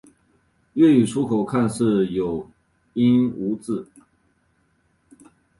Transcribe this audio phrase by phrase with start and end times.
[0.73, 2.49] 粤语粗口看似有
[2.93, 3.87] 音无字。